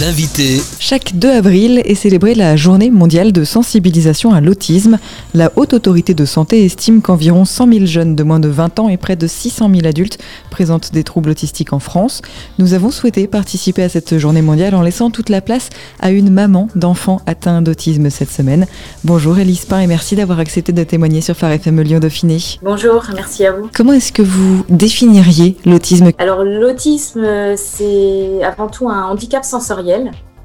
[0.00, 0.60] L'invité.
[0.80, 4.98] Chaque 2 avril est célébrée la journée mondiale de sensibilisation à l'autisme.
[5.34, 8.88] La Haute Autorité de Santé estime qu'environ 100 000 jeunes de moins de 20 ans
[8.88, 10.18] et près de 600 000 adultes
[10.50, 12.22] présentent des troubles autistiques en France.
[12.58, 15.68] Nous avons souhaité participer à cette journée mondiale en laissant toute la place
[16.00, 18.66] à une maman d'enfants atteints d'autisme cette semaine.
[19.04, 22.38] Bonjour Elise Pain et merci d'avoir accepté de témoigner sur Phare FM Lyon Dauphiné.
[22.62, 23.68] Bonjour, merci à vous.
[23.72, 26.10] Comment est-ce que vous définiriez l'autisme?
[26.18, 27.24] Alors l'autisme,
[27.54, 29.83] c'est avant tout un handicap sensoriel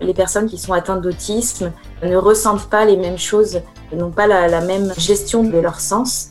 [0.01, 1.71] les personnes qui sont atteintes d'autisme
[2.03, 3.61] ne ressentent pas les mêmes choses,
[3.93, 6.29] n'ont pas la, même gestion de leur sens.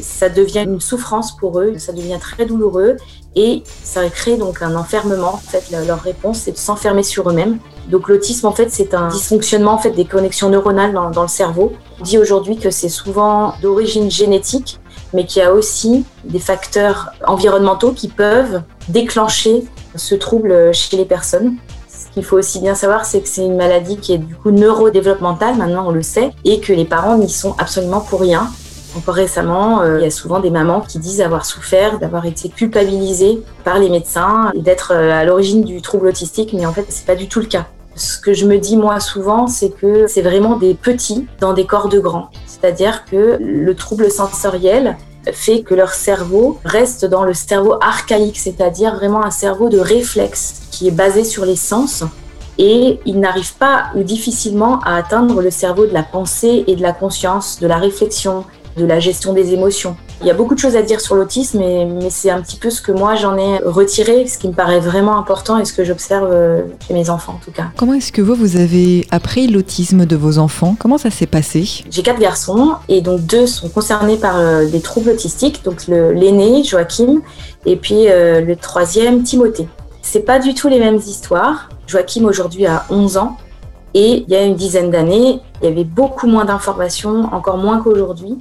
[0.00, 2.96] Ça devient une souffrance pour eux, ça devient très douloureux
[3.34, 5.34] et ça crée donc un enfermement.
[5.34, 7.58] En fait, leur réponse, c'est de s'enfermer sur eux-mêmes.
[7.88, 11.72] Donc l'autisme, en fait, c'est un dysfonctionnement des connexions neuronales dans, dans le cerveau.
[11.98, 14.78] On dit aujourd'hui que c'est souvent d'origine génétique,
[15.12, 19.64] mais qu'il y a aussi des facteurs environnementaux qui peuvent déclencher
[19.96, 21.56] ce trouble chez les personnes.
[22.10, 24.50] Ce qu'il faut aussi bien savoir, c'est que c'est une maladie qui est du coup
[24.50, 28.50] neurodéveloppementale, maintenant on le sait, et que les parents n'y sont absolument pour rien.
[28.96, 32.48] Encore récemment, euh, il y a souvent des mamans qui disent avoir souffert, d'avoir été
[32.48, 37.06] culpabilisées par les médecins d'être euh, à l'origine du trouble autistique, mais en fait, c'est
[37.06, 37.66] pas du tout le cas.
[37.94, 41.66] Ce que je me dis moi souvent, c'est que c'est vraiment des petits dans des
[41.66, 42.30] corps de grands.
[42.46, 44.96] C'est-à-dire que le trouble sensoriel
[45.32, 50.62] fait que leur cerveau reste dans le cerveau archaïque, c'est-à-dire vraiment un cerveau de réflexe
[50.70, 52.04] qui est basé sur les sens.
[52.58, 56.82] Et ils n'arrivent pas ou difficilement à atteindre le cerveau de la pensée et de
[56.82, 58.44] la conscience, de la réflexion,
[58.76, 59.96] de la gestion des émotions.
[60.22, 62.68] Il y a beaucoup de choses à dire sur l'autisme, mais, c'est un petit peu
[62.68, 65.84] ce que moi j'en ai retiré, ce qui me paraît vraiment important et ce que
[65.84, 67.68] j'observe euh, chez mes enfants en tout cas.
[67.76, 70.76] Comment est-ce que vous, vous avez appris l'autisme de vos enfants?
[70.78, 71.84] Comment ça s'est passé?
[71.90, 76.62] J'ai quatre garçons et donc deux sont concernés par euh, des troubles autistiques, donc l'aîné
[76.64, 77.22] Joachim
[77.64, 79.68] et puis euh, le troisième Timothée.
[80.02, 81.68] C'est pas du tout les mêmes histoires.
[81.86, 83.36] Joachim aujourd'hui a 11 ans
[83.94, 87.80] et il y a une dizaine d'années, il y avait beaucoup moins d'informations, encore moins
[87.80, 88.38] qu'aujourd'hui,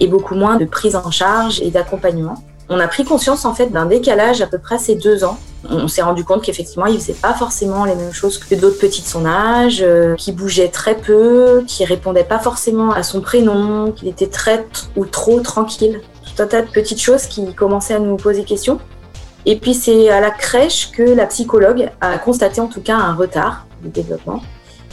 [0.00, 2.36] et beaucoup moins de prise en charge et d'accompagnement.
[2.70, 5.38] On a pris conscience en fait d'un décalage à peu près ces deux ans.
[5.68, 9.02] On s'est rendu compte qu'effectivement, il faisait pas forcément les mêmes choses que d'autres petits
[9.02, 13.92] de son âge, euh, qui bougeait très peu, qui répondait pas forcément à son prénom,
[13.92, 14.66] qu'il était très
[14.96, 16.00] ou trop tranquille.
[16.24, 18.78] Tout un tas de petites choses qui commençaient à nous poser question.
[19.46, 23.14] Et puis c'est à la crèche que la psychologue a constaté en tout cas un
[23.14, 24.40] retard de développement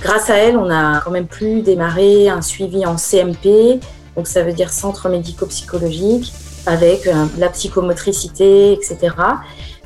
[0.01, 3.79] Grâce à elle, on a quand même pu démarrer un suivi en CMP,
[4.16, 6.34] donc ça veut dire centre médico-psychologique,
[6.66, 9.16] avec euh, la psychomotricité, etc.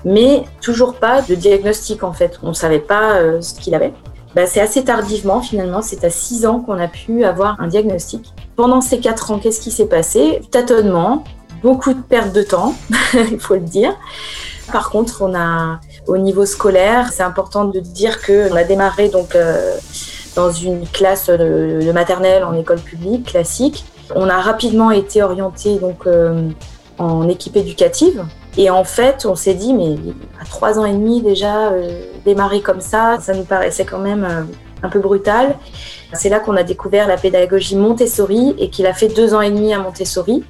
[0.06, 2.40] Mais toujours pas de diagnostic en fait.
[2.44, 3.94] On ne savait pas euh, ce qu'il avait.
[4.36, 8.34] Bah, c'est assez tardivement finalement, c'est à 6 ans qu'on a pu avoir un diagnostic.
[8.56, 10.42] Pendant ces 4 ans, qu'est-ce qui s'est passé?
[10.52, 11.24] Tâtonnement,
[11.62, 12.74] beaucoup de perte de temps,
[13.14, 13.96] il faut le dire.
[14.72, 19.10] Par contre, on a au niveau scolaire, c'est important de dire que on a démarré
[19.10, 19.76] donc euh,
[20.36, 23.86] dans une classe de, maternelle en école publique classique.
[24.16, 26.50] On a rapidement été orienté donc euh,
[26.98, 28.24] en équipe éducative
[28.58, 29.96] et en fait, on s'est dit mais
[30.42, 34.48] à trois ans et demi déjà euh, démarrer comme ça, ça nous paraissait quand même
[34.84, 35.56] un peu brutal.
[36.14, 39.50] C'est là qu'on a découvert la pédagogie Montessori et qu'il a fait deux ans et
[39.50, 40.44] demi à Montessori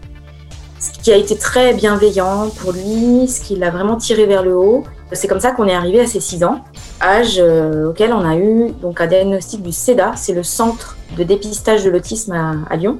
[0.79, 4.83] qui a été très bienveillant pour lui, ce qui l'a vraiment tiré vers le haut.
[5.11, 6.61] C'est comme ça qu'on est arrivé à ses 6 ans,
[7.01, 11.23] âge euh, auquel on a eu donc un diagnostic du CEDA, c'est le centre de
[11.23, 12.97] dépistage de l'autisme à, Lyon,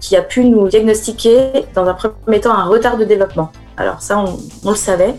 [0.00, 3.50] qui a pu nous diagnostiquer dans un premier temps un retard de développement.
[3.76, 4.24] Alors ça,
[4.64, 5.16] on le savait,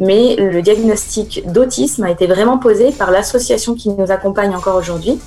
[0.00, 5.20] mais le diagnostic d'autisme a été vraiment posé par l'association qui nous accompagne encore aujourd'hui,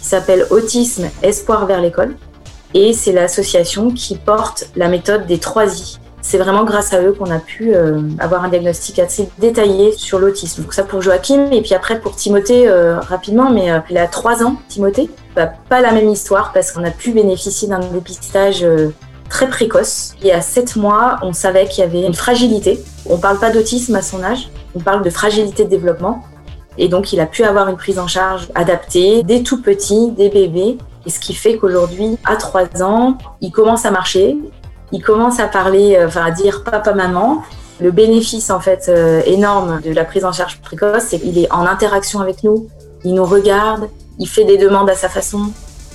[0.00, 2.16] qui s'appelle Autisme Espoir vers l'école,
[2.74, 5.98] et c'est l'association qui porte la méthode des trois I.
[6.22, 10.18] C'est vraiment grâce à eux qu'on a pu euh, avoir un diagnostic assez détaillé sur
[10.18, 10.62] l'autisme.
[10.62, 14.06] Donc ça pour Joachim et puis après pour Timothée euh, rapidement, mais euh, il a
[14.06, 15.08] trois ans, Timothée.
[15.34, 18.66] Bah, pas la même histoire parce qu'on a pu bénéficier d'un dépistage
[19.30, 20.14] très précoce.
[20.22, 22.82] Et à 7 mois, on savait qu'il y avait une fragilité.
[23.06, 26.22] On ne parle pas d'autisme à son âge, on parle de fragilité de développement.
[26.76, 30.28] Et donc, il a pu avoir une prise en charge adaptée des tout petits, des
[30.28, 30.78] bébés.
[31.06, 34.36] Et ce qui fait qu'aujourd'hui, à 3 ans, il commence à marcher,
[34.92, 37.42] il commence à parler, euh, enfin à dire papa, maman.
[37.80, 41.50] Le bénéfice en fait euh, énorme de la prise en charge précoce, c'est qu'il est
[41.50, 42.68] en interaction avec nous,
[43.04, 43.88] il nous regarde,
[44.18, 45.50] il fait des demandes à sa façon,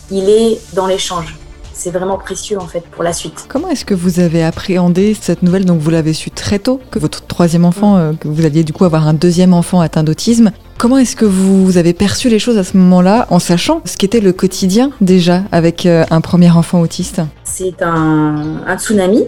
[0.10, 1.38] il est dans l'échange.
[1.74, 3.46] c'est vraiment précieux en fait pour la suite.
[3.50, 5.66] Comment est-ce que vous avez appréhendé cette nouvelle?
[5.66, 8.74] Donc vous l'avez su très tôt que votre troisième enfant, euh, que vous alliez du
[8.74, 10.52] coup avoir un deuxième enfant atteint d'autisme.
[10.78, 14.20] Comment est-ce que vous avez perçu les choses à ce moment-là, en sachant ce qu'était
[14.20, 17.22] le quotidien déjà avec euh, un premier enfant autiste?
[17.44, 19.24] C'est un, un, tsunami.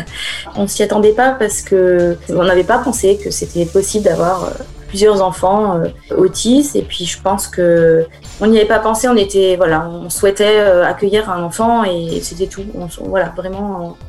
[0.56, 4.52] on s'y attendait pas parce que on n'avait pas pensé que c'était possible d'avoir
[4.94, 6.76] plusieurs enfants euh, autistes.
[6.76, 8.06] Et puis je pense que
[8.40, 9.08] on n'y avait pas pensé.
[9.08, 12.62] On était voilà, on souhaitait euh, accueillir un enfant et c'était tout.
[13.00, 14.04] voilà, vraiment euh,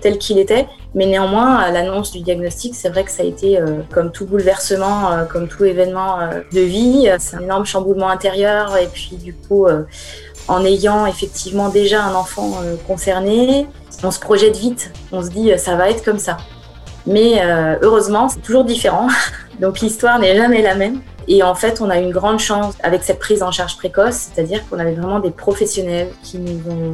[0.00, 0.66] tel qu'il était.
[0.94, 3.58] Mais néanmoins, à l'annonce du diagnostic, c'est vrai que ça a été
[3.92, 6.18] comme tout bouleversement, comme tout événement
[6.52, 7.10] de vie.
[7.18, 8.76] C'est un énorme chamboulement intérieur.
[8.76, 9.66] Et puis du coup,
[10.46, 13.66] en ayant effectivement déjà un enfant concerné,
[14.04, 14.92] on se projette vite.
[15.10, 16.36] On se dit, ça va être comme ça.
[17.06, 17.42] Mais
[17.82, 19.08] heureusement, c'est toujours différent.
[19.60, 21.00] Donc l'histoire n'est jamais la même.
[21.28, 24.60] Et en fait, on a une grande chance avec cette prise en charge précoce, c'est-à-dire
[24.68, 26.92] qu'on avait vraiment des professionnels qui nous ont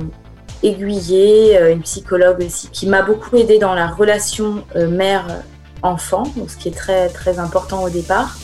[0.62, 6.56] aiguillés, euh, une psychologue aussi, qui m'a beaucoup aidé dans la relation euh, mère-enfant, ce
[6.56, 8.36] qui est très très important au départ.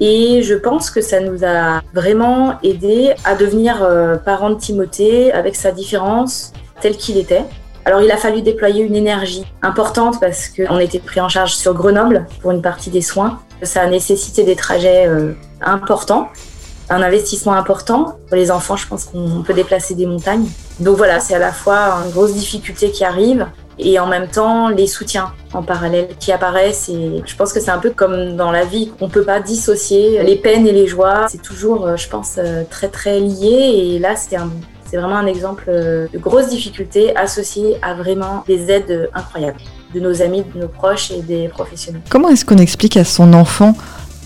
[0.00, 5.32] Et je pense que ça nous a vraiment aidé à devenir euh, parents de Timothée
[5.32, 7.44] avec sa différence tel qu'il était.
[7.84, 11.74] Alors il a fallu déployer une énergie importante parce qu'on était pris en charge sur
[11.74, 13.40] Grenoble pour une partie des soins.
[13.62, 15.08] Ça a nécessité des trajets
[15.62, 16.28] importants,
[16.90, 18.18] un investissement important.
[18.28, 20.46] Pour les enfants, je pense qu'on peut déplacer des montagnes.
[20.80, 23.46] Donc voilà, c'est à la fois une grosse difficulté qui arrive
[23.78, 27.70] et en même temps les soutiens en parallèle qui apparaissent et je pense que c'est
[27.70, 31.26] un peu comme dans la vie on peut pas dissocier les peines et les joies
[31.28, 34.50] c'est toujours euh, je pense euh, très très lié et là un
[34.90, 39.60] c'est vraiment un exemple euh, de grosses difficultés associées à vraiment des aides incroyables
[39.94, 42.02] de nos amis, de nos proches et des professionnels.
[42.10, 43.74] Comment est-ce qu'on explique à son enfant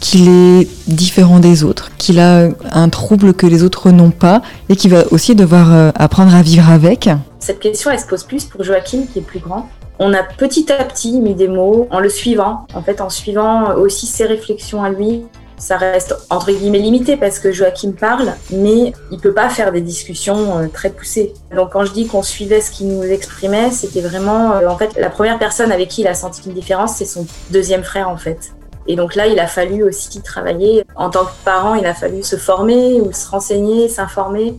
[0.03, 4.75] qu'il est différent des autres, qu'il a un trouble que les autres n'ont pas et
[4.77, 7.09] qu'il va aussi devoir euh, apprendre à vivre avec
[7.39, 9.69] Cette question, elle se pose plus pour Joachim qui est plus grand.
[10.01, 13.75] On a petit à petit mis des mots en le suivant, en fait en suivant
[13.77, 15.23] aussi ses réflexions à lui,
[15.57, 19.83] ça reste entre guillemets limité parce que Joachim parle, mais il peut pas faire des
[19.83, 21.33] discussions euh, très poussées.
[21.55, 24.99] Donc quand je dis qu'on suivait ce qu'il nous exprimait, c'était vraiment euh, en fait
[24.99, 28.17] la première personne avec qui il a senti une différence, c'est son deuxième frère en
[28.17, 28.53] fait.
[28.87, 30.85] Et donc là, il a fallu aussi travailler.
[30.97, 34.55] En tant que parent, il a fallu se former ou se renseigner, s'informer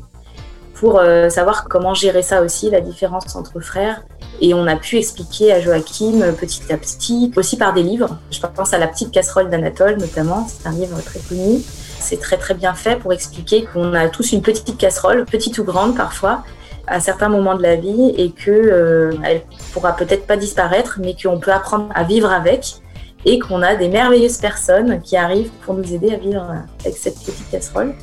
[0.76, 4.04] pour euh, savoir comment gérer ça aussi, la différence entre frères.
[4.42, 8.18] Et on a pu expliquer à Joachim euh, petit à petit, aussi par des livres.
[8.32, 11.62] Je pense à La petite casserole d'Anatole notamment, c'est un livre très connu.
[12.00, 15.64] C'est très très bien fait pour expliquer qu'on a tous une petite casserole, petite ou
[15.64, 16.44] grande parfois,
[16.88, 21.16] à certains moments de la vie et que euh, elle pourra peut-être pas disparaître, mais
[21.16, 22.83] qu'on peut apprendre à vivre avec
[23.26, 26.46] et qu'on a des merveilleuses personnes qui arrivent pour nous aider à vivre
[26.82, 27.94] avec cette petite casserole.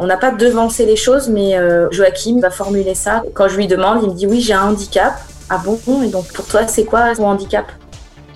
[0.00, 3.22] On n'a pas devancé les choses, mais euh, Joachim va formuler ça.
[3.34, 5.14] Quand je lui demande, il me dit oui, j'ai un handicap.
[5.48, 5.78] Ah bon?
[6.02, 7.66] Et donc pour toi, c'est quoi ton handicap?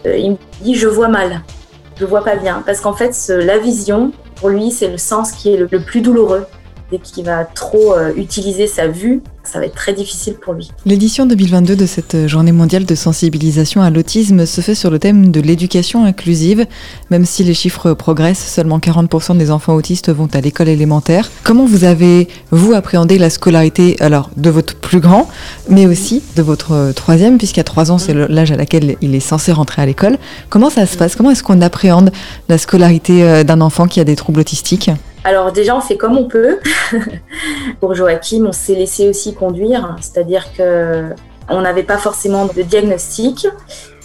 [0.06, 1.40] Euh, Il me dit je vois mal,
[1.98, 5.52] je vois pas bien, parce qu'en fait, la vision, pour lui, c'est le sens qui
[5.52, 6.46] est le plus douloureux.
[6.90, 10.70] Dès qu'il va trop euh, utiliser sa vue, ça va être très difficile pour lui.
[10.84, 15.31] L'édition 2022 de cette journée mondiale de sensibilisation à l'autisme se fait sur le thème
[15.31, 16.66] de l'éducation inclusive.
[17.10, 21.31] Même si les chiffres progressent, seulement 40% des enfants autistes vont à l'école élémentaire.
[21.42, 25.28] Comment vous avez, vous, appréhendé la scolarité alors de votre plus grand,
[25.69, 29.52] mais aussi de votre troisième, puisqu'à 3 ans, c'est l'âge à laquelle il est censé
[29.52, 30.19] rentrer à l'école.
[30.48, 31.16] Comment ça se passe?
[31.16, 32.12] Comment est-ce qu'on appréhende
[32.48, 34.90] la scolarité euh, d'un enfant qui a des troubles autistiques?
[35.25, 36.58] Alors déjà, on fait comme on peut.
[37.81, 41.11] Pour Joachim, on s'est laissé aussi conduire, c'est-à-dire que
[41.49, 43.46] on n'avait pas forcément de diagnostic.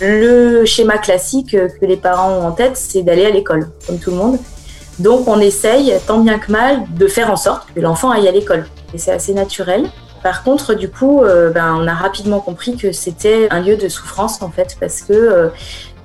[0.01, 4.11] Le schéma classique que les parents ont en tête, c'est d'aller à l'école, comme tout
[4.11, 4.39] le monde.
[4.99, 8.31] Donc on essaye, tant bien que mal, de faire en sorte que l'enfant aille à
[8.31, 8.65] l'école.
[8.93, 9.85] Et c'est assez naturel.
[10.23, 13.87] Par contre, du coup, euh, ben, on a rapidement compris que c'était un lieu de
[13.87, 15.49] souffrance, en fait, parce que euh,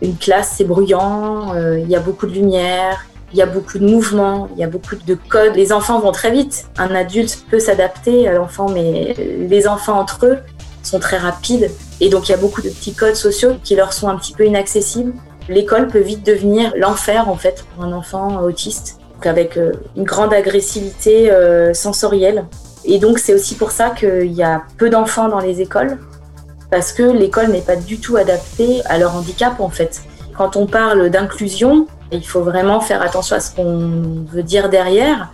[0.03, 3.79] une classe, c'est bruyant, euh, il y a beaucoup de lumière, il y a beaucoup
[3.79, 5.55] de mouvements, il y a beaucoup de codes.
[5.55, 6.67] Les enfants vont très vite.
[6.79, 10.39] Un adulte peut s'adapter à l'enfant, mais les enfants entre eux
[10.83, 11.71] sont très rapides.
[12.01, 14.33] Et donc, il y a beaucoup de petits codes sociaux qui leur sont un petit
[14.33, 15.13] peu inaccessibles.
[15.49, 20.33] L'école peut vite devenir l'enfer, en fait, pour un enfant autiste, avec euh, une grande
[20.33, 22.47] agressivité euh, sensorielle.
[22.85, 25.99] Et donc, c'est aussi pour ça qu'il y a peu d'enfants dans les écoles,
[26.71, 30.03] parce que l'école n'est pas du tout adaptée à leur handicap, en fait.
[30.37, 35.31] Quand on parle d'inclusion, il faut vraiment faire attention à ce qu'on veut dire derrière,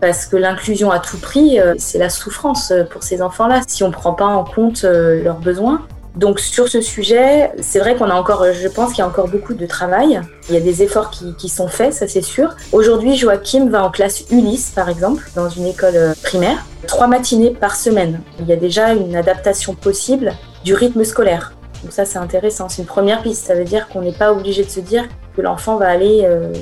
[0.00, 3.88] parce que l'inclusion à tout prix, euh, c'est la souffrance pour ces enfants-là, si on
[3.88, 5.86] ne prend pas en compte euh, leurs besoins.
[6.16, 9.28] Donc sur ce sujet, c'est vrai qu'on a encore, je pense qu'il y a encore
[9.28, 10.20] beaucoup de travail.
[10.48, 12.56] Il y a des efforts qui, sont faits, ça c'est sûr.
[12.72, 17.50] Aujourd'hui, Joachim va en classe Ulysse, par exemple, dans une école euh, primaire, trois matinées
[17.50, 18.20] par semaine.
[18.40, 20.32] Il y a déjà une adaptation possible
[20.64, 21.52] du rythme scolaire.
[21.84, 23.46] Donc ça c'est intéressant, c'est une première piste.
[23.46, 25.04] Ça veut dire qu'on n'est pas obligé de se dire
[25.42, 26.52] l'enfant va aller euh,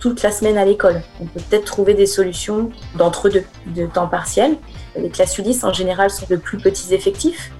[0.00, 1.02] toute la semaine à l'école.
[1.20, 4.56] On peut peut-être trouver des solutions d'entre-deux, de temps partiel.
[4.96, 7.52] Les classes Ulysse en général sont de plus petits effectifs,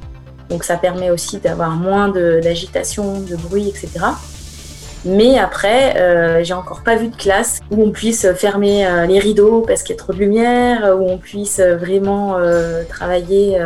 [0.48, 3.88] donc ça permet aussi d'avoir moins d'agitation, de, bruit, etc.
[5.04, 9.18] Mais après, euh, j'ai encore pas vu de classe où on puisse fermer euh, les
[9.18, 12.36] rideaux parce qu'il y a trop de lumière, où on puisse vraiment
[12.88, 13.58] travailler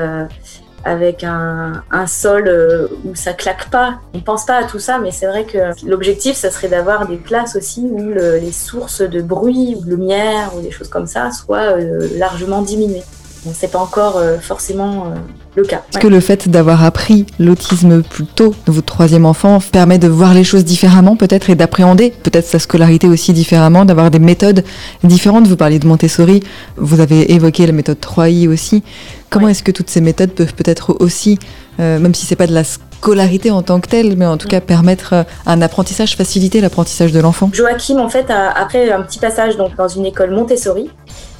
[0.85, 4.01] avec un, sol où ça claque pas.
[4.13, 7.19] On pense pas à tout ça, mais c'est vrai que l'objectif, ça serait d'avoir des
[7.19, 11.31] classes aussi où les sources de bruit ou de lumière ou des choses comme ça
[11.31, 11.77] soient
[12.17, 13.05] largement diminuées.
[13.45, 15.13] Donc c'est pas encore forcément
[15.57, 15.83] le cas.
[15.91, 20.09] Est-ce que le fait d'avoir appris l'autisme plus tôt de votre troisième enfant permet de
[20.09, 24.65] voir les choses différemment peut-être et d'appréhender peut-être sa scolarité aussi différemment, d'avoir des méthodes
[25.03, 25.47] différentes?
[25.47, 26.43] Vous parliez de Montessori,
[26.77, 28.83] vous avez évoqué la méthode 3i aussi.
[29.31, 31.39] Comment est-ce que toutes ces méthodes peuvent peut-être aussi,
[31.81, 34.47] euh, même si c'est pas de la scolarité en tant que telle, mais en tout
[34.49, 37.51] cas permettre euh, un apprentissage, faciliter l'apprentissage de l'enfant?
[37.53, 40.89] Joachim, en fait, après un petit passage donc, dans une école Montessori,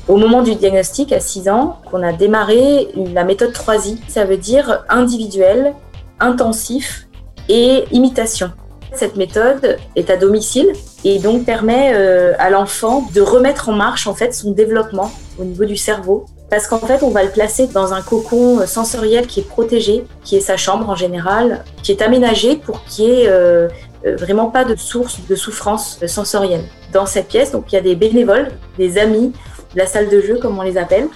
[0.09, 3.99] au moment du diagnostic, à 6 ans, qu'on a démarré la méthode 3I.
[4.09, 5.75] Ça veut dire individuel,
[6.21, 7.09] intensif
[7.49, 8.51] et imitation.
[8.93, 10.73] Cette méthode est à domicile
[11.05, 15.45] et donc permet euh, à l'enfant de remettre en marche en fait son développement au
[15.45, 19.41] niveau du cerveau parce qu'en fait on va le placer dans un cocon sensoriel qui
[19.41, 23.29] est protégé, qui est sa chambre en général, qui est aménagé pour qu'il n'y ait
[23.29, 23.69] euh,
[24.07, 26.65] euh, vraiment pas de source de souffrance sensorielle.
[26.93, 29.33] Dans cette pièce, donc il y a des bénévoles, des amis
[29.75, 31.09] la salle de jeu, comme on les appelle,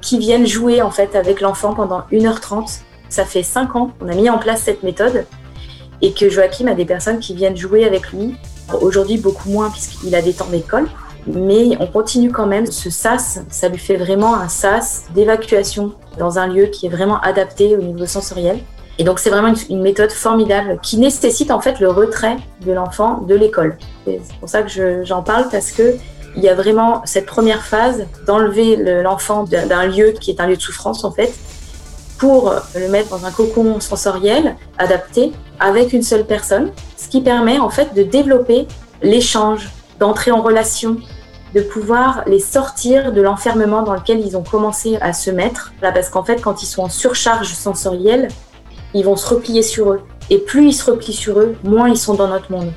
[0.00, 2.80] qui viennent jouer en fait avec l'enfant pendant 1h30.
[3.08, 5.26] Ça fait 5 ans qu'on a mis en place cette méthode
[6.02, 8.34] et que Joachim a des personnes qui viennent jouer avec lui.
[8.80, 10.88] Aujourd'hui, beaucoup moins puisqu'il a des temps d'école,
[11.26, 12.66] mais on continue quand même.
[12.66, 17.20] Ce SAS, ça lui fait vraiment un SAS d'évacuation dans un lieu qui est vraiment
[17.20, 18.58] adapté au niveau sensoriel.
[18.98, 23.20] Et donc c'est vraiment une, méthode formidable qui nécessite en fait le retrait de l'enfant
[23.20, 23.76] de l'école.
[24.06, 25.96] C'est pour ça que j'en parle parce que
[26.36, 30.56] il y a vraiment cette première phase d'enlever l'enfant d'un lieu qui est un lieu
[30.56, 31.32] de souffrance en fait,
[32.18, 37.58] pour le mettre dans un cocon sensoriel adapté avec une seule personne, ce qui permet
[37.58, 38.66] en fait de développer
[39.02, 40.96] l'échange, d'entrer en relation,
[41.54, 45.72] de pouvoir les sortir de l'enfermement dans lequel ils ont commencé à se mettre.
[45.80, 48.28] Là, parce qu'en fait, quand ils sont en surcharge sensorielle,
[48.94, 50.00] ils vont se replier sur eux.
[50.28, 52.72] Et plus ils se replient sur eux, moins ils sont dans notre monde.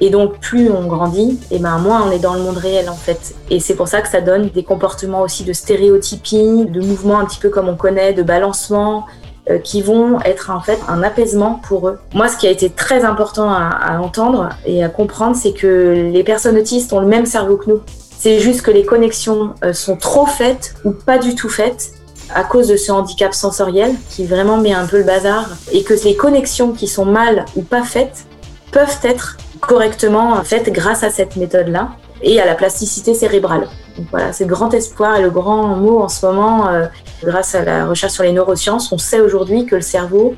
[0.00, 2.94] Et donc, plus on grandit, et ben moins on est dans le monde réel en
[2.94, 3.34] fait.
[3.50, 7.24] Et c'est pour ça que ça donne des comportements aussi de stéréotypie, de mouvements un
[7.24, 9.06] petit peu comme on connaît, de balancement,
[9.50, 11.98] euh, qui vont être en fait un apaisement pour eux.
[12.14, 16.10] Moi, ce qui a été très important à, à entendre et à comprendre, c'est que
[16.12, 17.80] les personnes autistes ont le même cerveau que nous.
[18.18, 21.92] C'est juste que les connexions euh, sont trop faites ou pas du tout faites
[22.34, 25.94] à cause de ce handicap sensoriel qui vraiment met un peu le bazar et que
[26.04, 28.26] les connexions qui sont mal ou pas faites
[28.70, 31.90] peuvent être correctement faites grâce à cette méthode-là
[32.22, 33.68] et à la plasticité cérébrale.
[34.10, 36.86] Voilà, c'est le grand espoir et le grand mot en ce moment, euh,
[37.22, 40.34] grâce à la recherche sur les neurosciences, on sait aujourd'hui que le cerveau,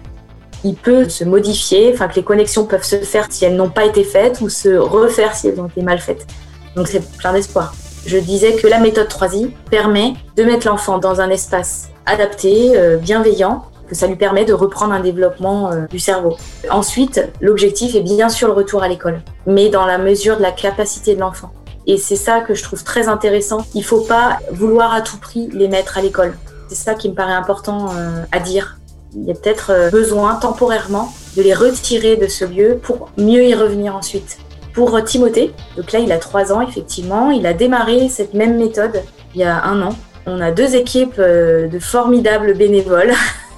[0.65, 3.85] il peut se modifier, enfin que les connexions peuvent se faire si elles n'ont pas
[3.85, 6.27] été faites ou se refaire si elles ont été mal faites.
[6.77, 7.75] Donc c'est plein d'espoir.
[8.07, 12.97] Je disais que la méthode 3i permet de mettre l'enfant dans un espace adapté, euh,
[12.97, 16.37] bienveillant, que ça lui permet de reprendre un développement euh, du cerveau.
[16.71, 20.53] Ensuite, l'objectif est bien sûr le retour à l'école, mais dans la mesure de la
[20.53, 21.51] capacité de l'enfant.
[21.89, 23.67] Et c'est ça que je trouve très intéressant.
[23.75, 26.37] Il ne faut pas vouloir à tout prix les mettre à l'école.
[26.69, 28.79] C'est ça qui me paraît important euh, à dire.
[29.13, 33.45] Il y a peut-être euh, besoin temporairement de les retirer de ce lieu pour mieux
[33.45, 34.39] y revenir ensuite.
[34.73, 39.03] Pour Timothée, donc là il a trois ans effectivement, il a démarré cette même méthode
[39.35, 39.97] il y a un an.
[40.27, 43.15] On a deux équipes de formidables bénévoles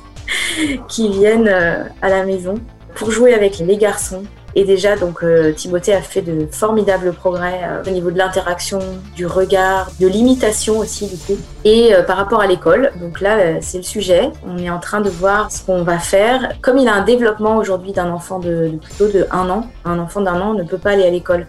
[0.89, 2.55] qui viennent euh, à la maison
[2.95, 4.25] pour jouer avec les garçons.
[4.55, 8.81] Et déjà, donc, euh, Timothée a fait de formidables progrès euh, au niveau de l'interaction,
[9.17, 11.41] du regard, de l'imitation aussi, du coup.
[11.65, 14.31] Et par rapport à l'école, donc là, c'est le sujet.
[14.47, 16.53] On est en train de voir ce qu'on va faire.
[16.61, 20.21] Comme il a un développement aujourd'hui d'un enfant de, plutôt de un an, un enfant
[20.21, 21.47] d'un an ne peut pas aller à l'école.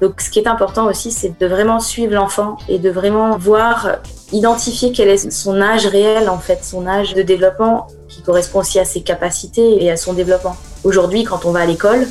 [0.00, 3.96] Donc, ce qui est important aussi, c'est de vraiment suivre l'enfant et de vraiment voir,
[4.30, 8.78] identifier quel est son âge réel, en fait, son âge de développement qui correspond aussi
[8.78, 10.56] à ses capacités et à son développement.
[10.84, 12.06] Aujourd'hui, quand on va à l'école,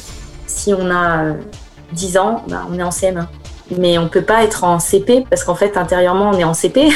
[0.48, 1.34] si on a
[1.94, 3.26] 10 ans, bah, on est en CM1.
[3.78, 6.90] Mais on peut pas être en CP parce qu'en fait, intérieurement, on est en CP.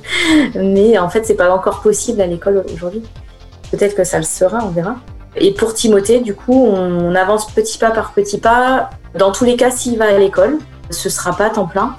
[0.54, 3.02] Mais en fait, c'est pas encore possible à l'école aujourd'hui.
[3.70, 4.96] Peut-être que ça le sera, on verra.
[5.36, 8.90] Et pour Timothée, du coup, on avance petit pas par petit pas.
[9.14, 10.58] Dans tous les cas, s'il va à l'école,
[10.90, 11.96] ce sera pas temps plein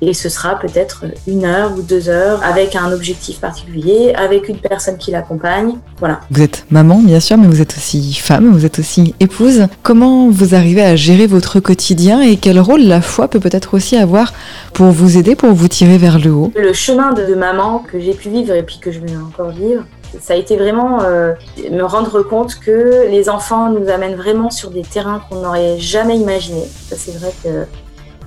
[0.00, 4.58] et ce sera peut-être une heure ou deux heures avec un objectif particulier, avec une
[4.58, 5.74] personne qui l'accompagne.
[5.98, 6.20] Voilà.
[6.30, 9.66] Vous êtes maman, bien sûr, mais vous êtes aussi femme, vous êtes aussi épouse.
[9.82, 13.96] Comment vous arrivez à gérer votre quotidien et quel rôle la foi peut peut-être aussi
[13.96, 14.32] avoir
[14.72, 16.52] pour vous aider, pour vous tirer vers le haut?
[16.56, 19.84] Le chemin de maman que j'ai pu vivre et puis que je vais encore vivre,
[20.20, 21.34] ça a été vraiment euh,
[21.70, 26.16] me rendre compte que les enfants nous amènent vraiment sur des terrains qu'on n'aurait jamais
[26.16, 26.66] imaginés.
[26.88, 27.66] Ça, c'est vrai que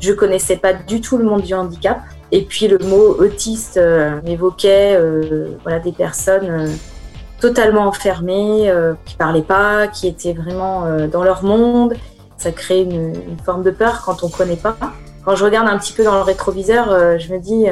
[0.03, 2.01] je connaissais pas du tout le monde du handicap.
[2.31, 6.67] Et puis le mot autiste euh, m'évoquait euh, voilà, des personnes euh,
[7.39, 8.71] totalement enfermées,
[9.05, 11.93] qui parlaient pas, qui étaient vraiment dans leur monde.
[12.37, 14.77] Ça crée une, forme de peur quand on connaît pas.
[15.25, 17.65] Quand je regarde un petit peu dans le rétroviseur, je me dis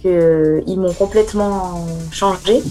[0.00, 2.62] qu'ils m'ont complètement changé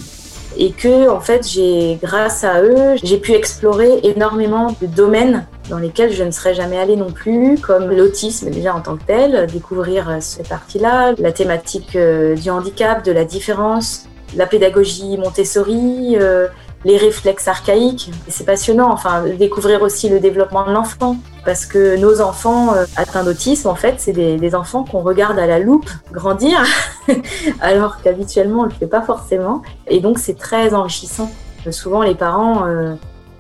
[0.57, 5.77] et que en fait j'ai grâce à eux j'ai pu explorer énormément de domaines dans
[5.77, 9.47] lesquels je ne serais jamais allée non plus, comme l'autisme déjà en tant que tel,
[9.47, 16.15] découvrir euh, cette partie-là, la thématique euh, du handicap, de la différence, la pédagogie Montessori,
[16.19, 16.47] euh,
[16.85, 18.11] les réflexes archaïques.
[18.27, 23.67] C'est passionnant, enfin, découvrir aussi le développement de l'enfant, parce que nos enfants atteints d'autisme,
[23.67, 26.63] en fait, c'est des, enfants qu'on regarde à la loupe grandir,
[27.61, 31.31] alors qu'habituellement on le fait pas forcément, et donc c'est très enrichissant.
[31.71, 32.65] Souvent, les parents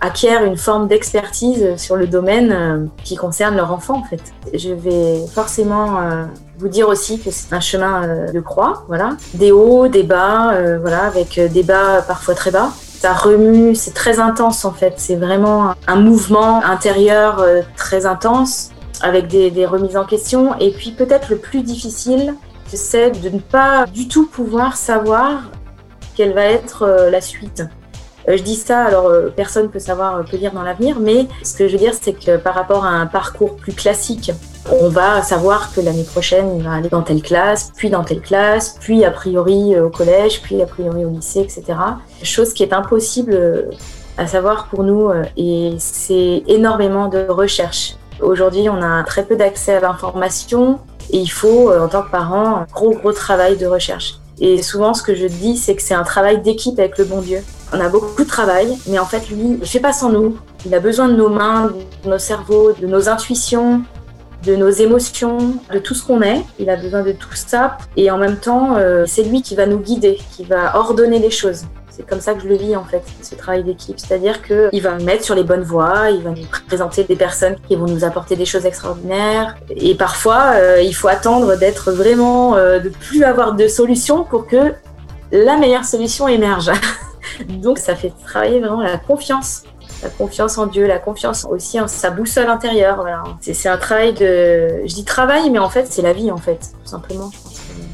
[0.01, 4.21] acquièrent une forme d'expertise sur le domaine euh, qui concerne leur enfant en fait.
[4.53, 6.25] Je vais forcément euh,
[6.59, 10.53] vous dire aussi que c'est un chemin euh, de croix, voilà, des hauts, des bas,
[10.81, 12.69] voilà, avec des bas parfois très bas.
[12.99, 14.93] Ça remue, c'est très intense en fait.
[14.97, 20.57] C'est vraiment un mouvement intérieur très intense avec des, des remises en question.
[20.59, 22.33] Et puis peut-être le plus difficile,
[22.65, 25.43] c'est de ne pas du tout pouvoir savoir
[26.15, 27.63] quelle va être la suite.
[28.29, 31.27] Euh, je dis ça, alors euh, personne peut savoir, euh, peut lire dans l'avenir, mais
[31.43, 34.31] ce que je veux dire, c'est que par rapport à un parcours plus classique,
[34.69, 38.21] on va savoir que l'année prochaine, il va aller dans telle classe, puis dans telle
[38.21, 41.63] classe, puis a priori au collège, puis a priori au lycée, etc.
[42.21, 43.69] Chose qui est impossible
[44.17, 47.95] à savoir pour nous et c'est énormément de recherche.
[48.19, 50.79] Aujourd'hui, on a très peu d'accès à l'information
[51.11, 54.15] et il faut, en tant que parent, un gros, gros travail de recherche.
[54.41, 57.21] Et souvent, ce que je dis, c'est que c'est un travail d'équipe avec le bon
[57.21, 57.41] Dieu.
[57.73, 60.37] On a beaucoup de travail, mais en fait, lui, il ne fait pas sans nous.
[60.65, 63.81] Il a besoin de nos mains, de nos cerveaux, de nos intuitions,
[64.45, 66.43] de nos émotions, de tout ce qu'on est.
[66.59, 67.77] Il a besoin de tout ça.
[67.97, 71.31] Et en même temps, euh, c'est lui qui va nous guider, qui va ordonner les
[71.31, 71.65] choses.
[71.89, 73.99] C'est comme ça que je le vis en fait, ce travail d'équipe.
[73.99, 77.55] C'est-à-dire qu'il va me mettre sur les bonnes voies, il va nous présenter des personnes
[77.67, 79.57] qui vont nous apporter des choses extraordinaires.
[79.71, 84.45] Et parfois, euh, il faut attendre d'être vraiment, euh, de plus avoir de solutions pour
[84.45, 84.73] que
[85.31, 86.71] la meilleure solution émerge.
[87.47, 89.63] Donc ça fait travailler vraiment la confiance.
[90.03, 93.03] La confiance en Dieu, la confiance aussi en sa boussole intérieure.
[93.41, 94.85] C'est un travail de.
[94.85, 97.31] Je dis travail, mais en fait, c'est la vie, en fait, tout simplement.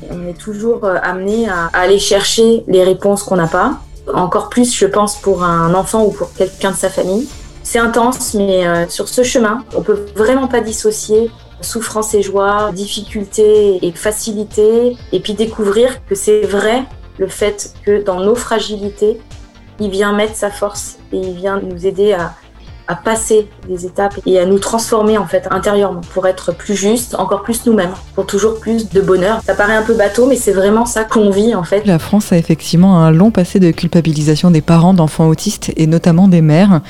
[0.10, 3.80] On est toujours euh, amené à aller chercher les réponses qu'on n'a pas.
[4.14, 7.30] Encore plus, je pense, pour un enfant ou pour quelqu'un de sa famille.
[7.64, 11.32] C'est intense, mais euh, sur ce chemin, on peut vraiment pas dissocier
[11.64, 16.84] souffrance et joie, difficulté et facilité, et puis découvrir que c'est vrai
[17.18, 19.20] le fait que dans nos fragilités,
[19.80, 22.34] il vient mettre sa force et il vient nous aider à,
[23.04, 27.42] passer des étapes et à nous transformer en fait intérieurement pour être plus juste, encore
[27.42, 29.42] plus nous-mêmes, pour toujours plus de bonheur.
[29.44, 31.88] Ça paraît un peu bateau, mais c'est vraiment ça qu'on vit en fait.
[31.88, 36.28] La France a effectivement un long passé de culpabilisation des parents d'enfants autistes et notamment
[36.28, 36.82] des mères.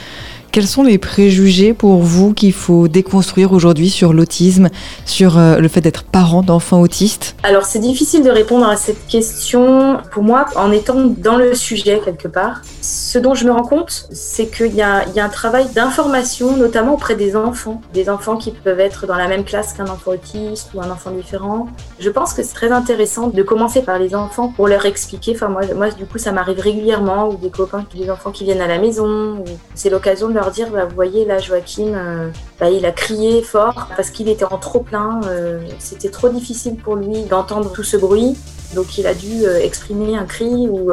[0.54, 4.70] Quels sont les préjugés pour vous qu'il faut déconstruire aujourd'hui sur l'autisme,
[5.04, 7.36] sur euh, le fait d'être parent d'enfants autistes?
[7.42, 12.00] Alors c'est difficile de répondre à cette question pour moi en étant dans le sujet
[12.06, 12.62] quelque part.
[12.84, 17.16] Ce dont je me rends compte, c'est qu'il y, a un travail d'information, notamment auprès
[17.16, 20.82] des enfants, des enfants qui peuvent être dans la même classe qu'un enfant autiste ou
[20.82, 21.68] un enfant différent.
[22.00, 25.32] Je pense que c'est très intéressant de commencer par les enfants pour leur expliquer.
[25.34, 28.62] Enfin moi, moi du coup ça m'arrive régulièrement ou des copains, des enfants qui viennent
[28.62, 29.44] à la maison.
[29.74, 32.29] C'est l'occasion de leur dire, bah, vous voyez, là, Joachim, euh,
[32.60, 35.21] bah, il a crié fort parce qu'il était en trop plein.
[35.25, 38.38] Euh, c'était trop difficile pour lui d'entendre tout ce bruit.
[38.75, 40.91] Donc, il a dû euh, exprimer un cri ou,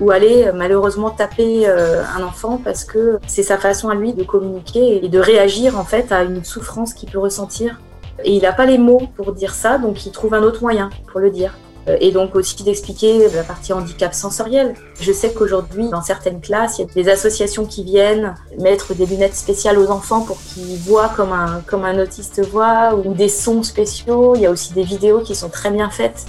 [0.00, 5.04] ou aller malheureusement taper un enfant parce que c'est sa façon à lui de communiquer
[5.04, 7.80] et de réagir en fait à une souffrance qu'il peut ressentir.
[8.24, 10.90] Et il n'a pas les mots pour dire ça, donc il trouve un autre moyen
[11.10, 11.54] pour le dire.
[11.88, 14.74] Euh, et donc aussi d'expliquer la partie handicap sensoriel.
[15.00, 19.06] Je sais qu'aujourd'hui, dans certaines classes, il y a des associations qui viennent mettre des
[19.06, 23.28] lunettes spéciales aux enfants pour qu'ils voient comme un, comme un autiste voit, ou des
[23.28, 24.34] sons spéciaux.
[24.36, 26.26] Il y a aussi des vidéos qui sont très bien faites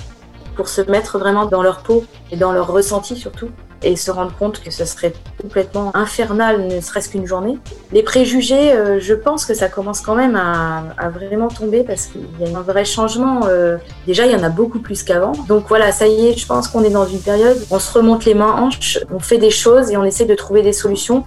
[0.55, 3.49] pour se mettre vraiment dans leur peau et dans leur ressenti surtout.
[3.83, 7.57] Et se rendre compte que ce serait complètement infernal, ne serait-ce qu'une journée.
[7.91, 12.21] Les préjugés, euh, je pense que ça commence quand même à, vraiment tomber parce qu'il
[12.39, 13.41] y a un vrai changement.
[13.45, 15.33] Euh, déjà, il y en a beaucoup plus qu'avant.
[15.47, 17.91] Donc voilà, ça y est, je pense qu'on est dans une période où on se
[17.91, 21.23] remonte les mains hanches, on fait des choses et on essaie de trouver des solutions,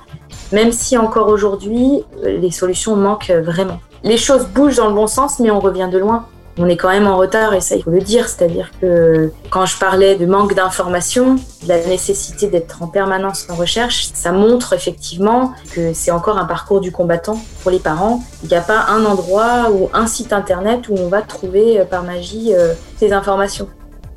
[0.53, 3.81] même si encore aujourd'hui, les solutions manquent vraiment.
[4.03, 6.27] Les choses bougent dans le bon sens, mais on revient de loin
[6.59, 9.67] on est quand même en retard et ça il faut le dire, c'est-à-dire que quand
[9.67, 14.73] je parlais de manque d'information, de la nécessité d'être en permanence en recherche, ça montre
[14.73, 18.23] effectivement que c'est encore un parcours du combattant pour les parents.
[18.43, 21.85] Il n'y a pas un endroit ou un site internet où on va trouver euh,
[21.85, 23.69] par magie euh, ces informations.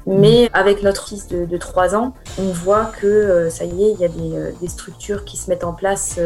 [0.08, 3.91] Mais avec notre fils de, de 3 ans, on voit que euh, ça y est,
[3.91, 6.19] il y a des, des, structures qui se mettent en place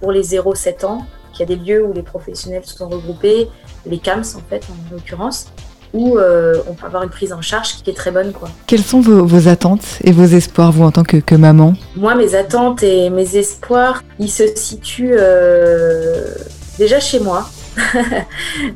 [0.00, 1.06] pour les 0-7 ans
[1.38, 3.48] il y a des lieux où les professionnels sont regroupés,
[3.86, 5.46] les CAMS en fait en l'occurrence,
[5.92, 8.32] où euh, on peut avoir une prise en charge qui est très bonne.
[8.32, 8.48] Quoi.
[8.66, 11.74] Quelles sont vos, attentes et vos espoirs, vous, en tant que, maman?
[11.96, 16.34] Moi, mes attentes et mes espoirs, ils se situent euh,
[16.78, 17.48] déjà chez moi.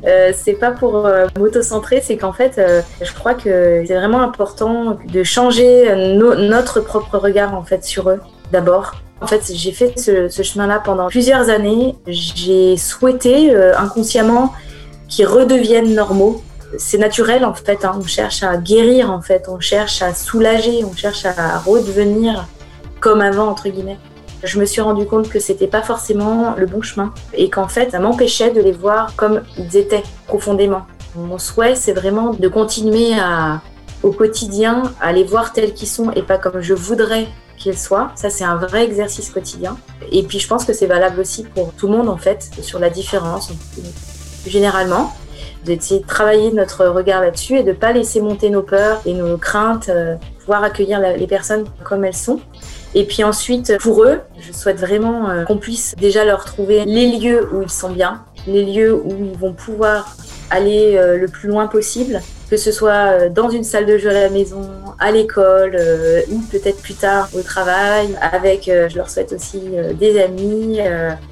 [0.05, 2.61] euh, c'est pas pour euh, m'auto-centrer, c'est qu'en fait,
[3.01, 8.19] je crois que c'est vraiment important de changer notre propre regard en fait sur eux
[8.51, 11.95] d'abord en fait, j'ai fait ce, chemin-là pendant plusieurs années.
[12.07, 14.51] J'ai souhaité euh, inconsciemment
[15.07, 16.41] qu'ils redeviennent normaux.
[16.77, 17.85] C'est naturel en fait.
[17.85, 17.99] Hein.
[17.99, 19.45] On cherche à guérir en fait.
[19.47, 20.83] On cherche à soulager.
[20.83, 22.47] On cherche à redevenir
[22.99, 23.99] comme avant entre guillemets.
[24.43, 27.91] Je me suis rendu compte que c'était pas forcément le bon chemin et qu'en fait,
[27.91, 30.81] ça m'empêchait de les voir comme ils étaient profondément.
[31.15, 33.11] Mon souhait, c'est vraiment de continuer
[34.01, 37.27] au quotidien, à les voir tels qu'ils sont et pas comme je voudrais
[37.61, 38.11] qu'il soit.
[38.15, 39.77] Ça, c'est un vrai exercice quotidien.
[40.11, 42.79] Et puis, je pense que c'est valable aussi pour tout le monde, en fait, sur
[42.79, 43.51] la différence.
[44.45, 45.13] Généralement,
[45.65, 49.13] d'essayer de travailler notre regard là-dessus et de ne pas laisser monter nos peurs et
[49.13, 52.39] nos craintes, euh, pouvoir accueillir les personnes comme elles sont.
[52.93, 57.17] Et puis ensuite, pour eux, je souhaite vraiment euh, qu'on puisse déjà leur trouver les
[57.17, 60.15] lieux où ils sont bien, les lieux où ils vont pouvoir
[60.49, 64.09] aller euh, le plus loin possible, que ce soit euh, dans une salle de jeu
[64.09, 69.09] à la maison, à l'école euh, ou peut-être plus tard au travail, avec, je leur
[69.09, 69.61] souhaite aussi
[69.97, 70.79] des amis,